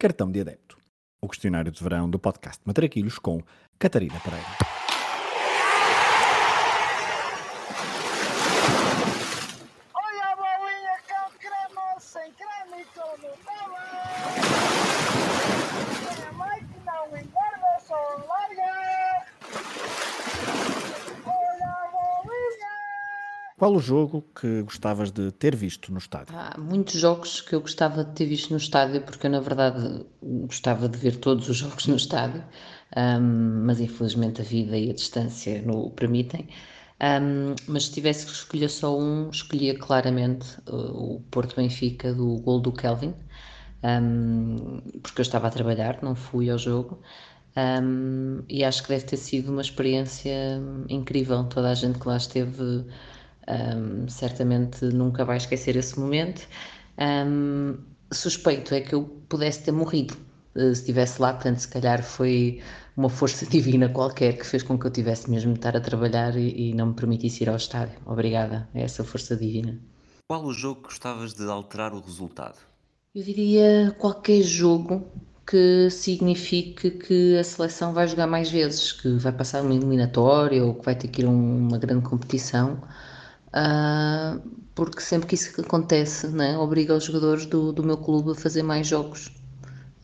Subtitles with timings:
[0.00, 0.78] Cartão de Adepto.
[1.20, 3.42] O questionário de verão do podcast Matraquilhos com
[3.78, 4.79] Catarina Pereira.
[23.60, 26.34] Qual o jogo que gostavas de ter visto no estádio?
[26.34, 30.02] Há muitos jogos que eu gostava de ter visto no estádio, porque eu, na verdade,
[30.22, 32.42] gostava de ver todos os jogos no estádio,
[32.96, 36.48] um, mas infelizmente a vida e a distância não o permitem.
[37.02, 42.38] Um, mas se tivesse que escolher só um, escolhia claramente uh, o Porto Benfica do
[42.38, 43.14] gol do Kelvin,
[43.84, 47.02] um, porque eu estava a trabalhar, não fui ao jogo.
[47.54, 51.44] Um, e acho que deve ter sido uma experiência incrível.
[51.44, 52.86] Toda a gente que lá esteve
[53.50, 56.46] um, certamente nunca vai esquecer esse momento.
[56.98, 57.78] Um,
[58.12, 60.14] suspeito é que eu pudesse ter morrido
[60.54, 62.60] uh, se estivesse lá, portanto, se calhar foi
[62.96, 66.36] uma força divina qualquer que fez com que eu tivesse mesmo de estar a trabalhar
[66.36, 67.98] e, e não me permitisse ir ao estádio.
[68.06, 69.78] Obrigada a essa força divina.
[70.28, 72.58] Qual o jogo que gostavas de alterar o resultado?
[73.12, 75.04] Eu diria qualquer jogo
[75.44, 80.74] que signifique que a seleção vai jogar mais vezes, que vai passar uma eliminatória ou
[80.74, 82.80] que vai ter que ir a uma grande competição
[83.54, 84.40] uh,
[84.74, 88.62] porque sempre que isso acontece, né, obriga os jogadores do, do meu clube a fazer
[88.62, 89.30] mais jogos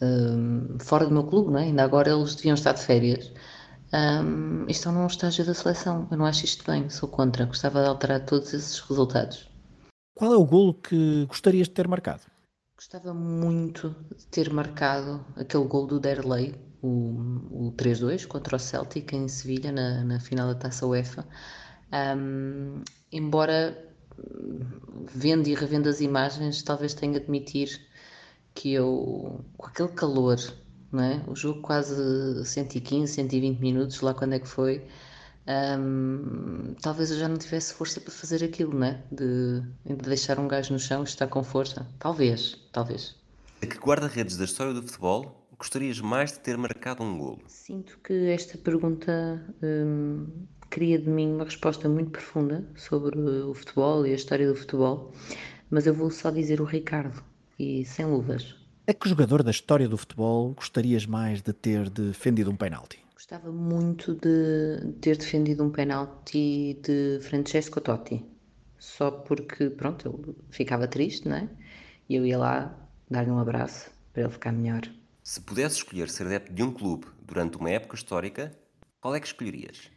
[0.00, 1.62] uh, fora do meu clube, né?
[1.62, 3.32] ainda agora eles deviam estar de férias.
[3.92, 6.08] Um, estão num estágio da seleção.
[6.10, 7.44] Eu não acho isto bem, sou contra.
[7.46, 9.48] Gostava de alterar todos esses resultados.
[10.16, 12.22] Qual é o golo que gostarias de ter marcado?
[12.76, 19.12] Gostava muito de ter marcado aquele gol do Derley, o, o 3-2 contra o Celtic
[19.12, 21.24] em Sevilha, na, na final da Taça UEFA.
[21.92, 22.82] Um,
[23.14, 23.78] embora
[25.14, 27.80] vendo e revendo as imagens, talvez tenha de admitir
[28.54, 30.38] que eu, com aquele calor,
[30.92, 31.22] não é?
[31.26, 34.84] o jogo quase 115, 120 minutos, lá quando é que foi,
[35.78, 39.02] um, talvez eu já não tivesse força para fazer aquilo, não é?
[39.10, 41.86] De, de deixar um gajo no chão e estar com força.
[41.98, 43.16] Talvez, talvez.
[43.62, 47.42] A que guarda-redes da história do futebol gostarias mais de ter marcado um golo?
[47.46, 50.26] Sinto que esta pergunta hum,
[50.74, 55.12] queria de mim uma resposta muito profunda sobre o futebol e a história do futebol,
[55.70, 57.22] mas eu vou só dizer o Ricardo
[57.56, 58.56] e sem luvas.
[58.88, 62.98] A que jogador da história do futebol gostarias mais de ter defendido um penalti?
[63.14, 68.24] Gostava muito de ter defendido um penalti de Francesco Totti,
[68.76, 71.48] só porque, pronto, ele ficava triste, não é?
[72.08, 72.76] E eu ia lá
[73.08, 74.82] dar-lhe um abraço para ele ficar melhor.
[75.22, 78.52] Se pudesse escolher ser adepto de um clube durante uma época histórica,
[79.00, 79.93] qual é que escolherias?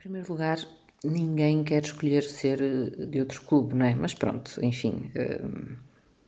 [0.00, 0.58] Primeiro lugar,
[1.04, 3.94] ninguém quer escolher ser eh, de outro clube, não é?
[3.94, 5.76] Mas pronto, enfim, uh,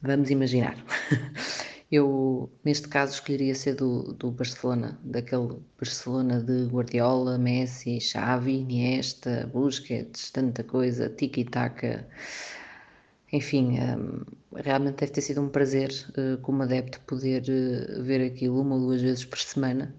[0.00, 0.76] vamos imaginar.
[1.90, 9.50] Eu, neste caso, escolheria ser do, do Barcelona, daquele Barcelona de Guardiola, Messi, Xavi, Iniesta,
[9.52, 12.06] Busquets, tanta coisa, tiki-taka.
[13.32, 14.22] Enfim, um,
[14.54, 15.90] realmente deve ter sido um prazer,
[16.42, 17.42] como adepto, poder
[18.02, 19.94] ver aquilo uma ou duas vezes por semana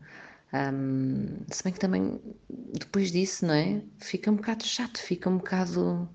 [0.53, 3.81] um, se bem que também depois disso, não é?
[3.99, 6.09] Fica um bocado chato, fica um bocado.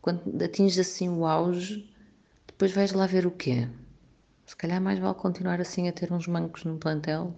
[0.00, 1.92] Quando atinges assim o auge,
[2.46, 3.68] depois vais lá ver o quê?
[4.46, 7.34] Se calhar mais vale continuar assim a ter uns mancos no plantel.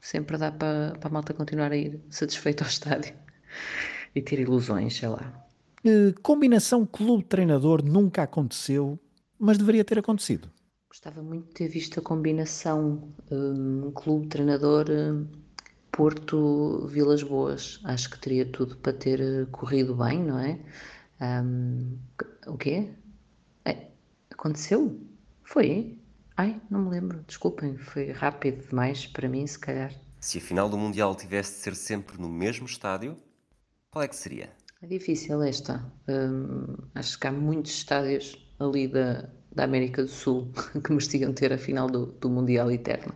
[0.00, 3.14] Sempre dá para, para a malta continuar a ir satisfeito ao estádio
[4.14, 5.44] e ter ilusões, sei lá.
[5.84, 8.98] Uh, combinação clube-treinador nunca aconteceu,
[9.38, 10.50] mas deveria ter acontecido.
[10.94, 15.26] Gostava muito de ter visto a combinação um, clube-treinador um,
[15.90, 17.80] Porto-Vilas Boas.
[17.82, 20.56] Acho que teria tudo para ter uh, corrido bem, não é?
[21.20, 21.98] Um,
[22.46, 22.94] o quê?
[23.64, 23.88] É,
[24.30, 24.96] aconteceu?
[25.42, 25.98] Foi?
[26.36, 27.24] Ai, não me lembro.
[27.26, 29.92] Desculpem, foi rápido demais para mim, se calhar.
[30.20, 33.16] Se a final do Mundial tivesse de ser sempre no mesmo estádio,
[33.90, 34.48] qual é que seria?
[34.80, 35.84] É difícil esta.
[36.06, 40.48] Hum, acho que há muitos estádios ali da, da América do Sul
[40.82, 43.14] que mereciam ter a final do, do Mundial Eterno.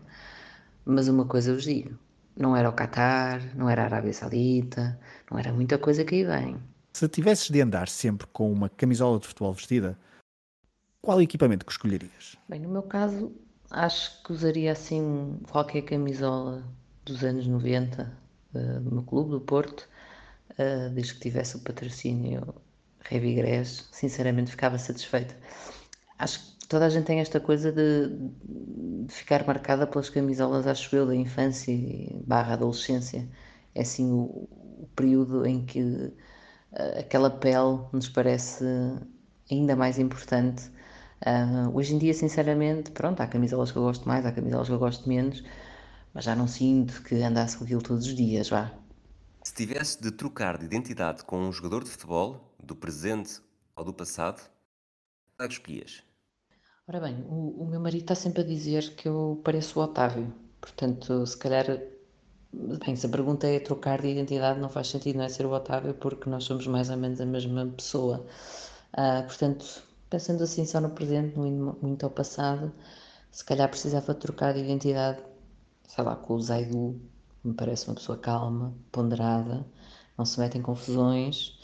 [0.85, 1.99] Mas uma coisa vos digo,
[2.37, 4.99] não era o Qatar, não era a Arábia Saudita,
[5.31, 6.57] não era muita coisa que aí vem.
[6.93, 9.99] Se tivesses de andar sempre com uma camisola de futebol vestida,
[11.03, 12.37] qual equipamento que escolherias?
[12.49, 13.33] Bem, no meu caso,
[13.71, 16.65] acho que usaria assim qualquer camisola
[17.05, 19.89] dos anos 90 uh, eh, do meu clube, do Porto,
[20.53, 22.55] uh, desde que tivesse o patrocínio
[23.01, 25.37] Revigrés, sinceramente ficava satisfeita.
[26.19, 28.09] Acho que toda a gente tem esta coisa de,
[29.07, 31.75] de ficar marcada pelas camisolas, acho eu, da infância
[32.27, 33.29] barra adolescência.
[33.75, 34.49] É assim o,
[34.79, 38.65] o período em que uh, aquela pele nos parece
[39.51, 40.71] ainda mais importante.
[41.25, 44.75] Uh, hoje em dia, sinceramente, pronto, há camisolas que eu gosto mais, há camisolas que
[44.75, 45.43] eu gosto menos,
[46.13, 48.73] mas já não sinto que andasse com aquilo todos os dias, vá.
[49.43, 53.41] Se tivesse de trocar de identidade com um jogador de futebol, do presente
[53.75, 54.43] ou do passado,
[55.37, 56.08] qual é que escolhias?
[56.89, 60.33] Ora bem, o, o meu marido está sempre a dizer que eu pareço o Otávio,
[60.61, 61.67] portanto, se calhar
[62.53, 65.53] Bem, se a pergunta é trocar de identidade, não faz sentido, não é ser o
[65.53, 68.27] Otávio, porque nós somos mais ou menos a mesma pessoa.
[68.95, 72.73] Uh, portanto, pensando assim só no presente, muito, muito ao passado,
[73.31, 75.23] se calhar precisava trocar de identidade,
[75.87, 77.01] sei lá, com o Zaidu,
[77.45, 79.67] me parece uma pessoa calma, ponderada,
[80.17, 81.58] não se mete em confusões,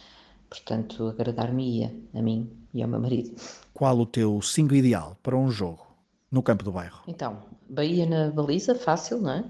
[0.55, 3.35] portanto, agradar-me-ia a mim e ao meu marido.
[3.73, 5.85] Qual o teu 5 ideal para um jogo
[6.31, 7.03] no campo do bairro?
[7.09, 9.45] Então, Bahia na baliza, fácil, não é?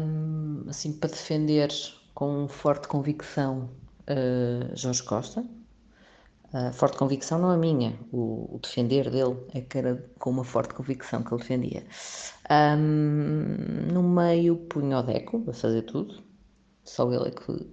[0.00, 1.70] Um, assim, para defender
[2.14, 3.70] com forte convicção
[4.08, 5.44] uh, Jorge Costa.
[6.52, 10.44] Uh, forte convicção não a minha, o, o, defender dele é que era com uma
[10.44, 11.84] forte convicção que ele defendia.
[12.48, 16.22] Um, no meio punho o Deco a fazer tudo,
[16.84, 17.66] só ele é que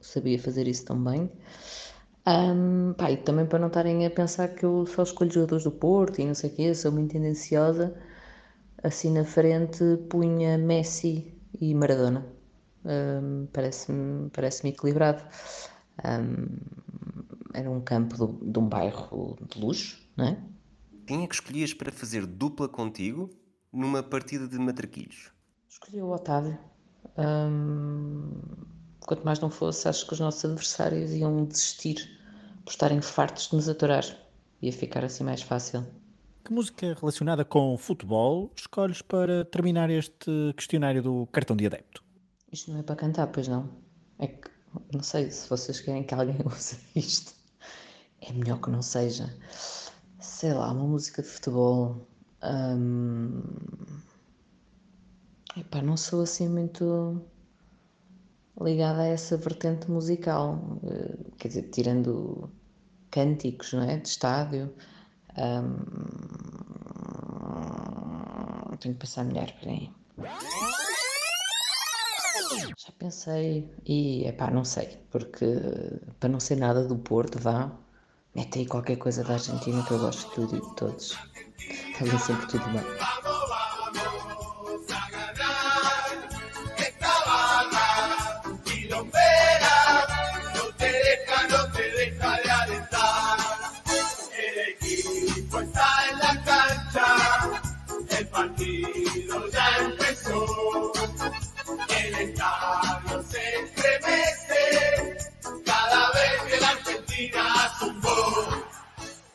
[0.00, 1.30] sabia fazer isso tão bem.
[2.26, 5.70] Um, pá, e também para não estarem a pensar que eu só escolho jogadores do
[5.70, 7.96] Porto e não sei o quê, sou muito tendenciosa.
[8.82, 12.26] Assim na frente punha Messi e Maradona.
[12.84, 15.22] Um, parece-me parece equilibrado.
[16.04, 16.46] Um,
[17.54, 20.38] era um campo de, de, um bairro de luxo, não é?
[21.06, 23.30] Quem é que escolhias para fazer dupla contigo
[23.72, 25.32] numa partida de matraquilhos?
[25.68, 26.58] Escolhi o Otávio.
[27.16, 28.32] Um,
[29.08, 32.20] quanto mais não fosse, acho que os nossos adversários iam desistir
[32.62, 34.04] por estarem fartos de nos aturar.
[34.60, 35.86] Ia ficar assim mais fácil.
[36.44, 42.04] Que música relacionada com futebol escolhes para terminar este questionário do cartão de adepto?
[42.52, 43.70] Isto não é para cantar, pois não?
[44.18, 44.50] É que,
[44.92, 47.32] não sei, se vocês querem que alguém use isto,
[48.20, 49.34] é melhor que não seja.
[50.20, 52.06] Sei lá, uma música de futebol.
[52.44, 53.40] Hum...
[55.56, 57.24] Epá, não sou assim muito
[58.60, 60.58] ligada a essa vertente musical.
[60.84, 62.50] Eh, quer dizer, tirando
[63.10, 63.96] cânticos, não é?
[63.98, 64.72] De estádio.
[65.36, 66.48] Um,
[68.78, 69.90] tenho que pensar melhor, peraí.
[72.76, 75.46] Já pensei e, epá, não sei, porque
[76.18, 77.70] para não ser nada do Porto, vá,
[78.34, 81.18] mete aí qualquer coisa da Argentina que eu gosto de tudo e de todos.
[82.00, 82.84] Está sempre tudo bem.